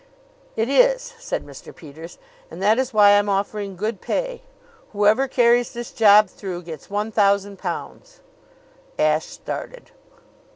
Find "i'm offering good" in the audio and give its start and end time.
3.11-4.01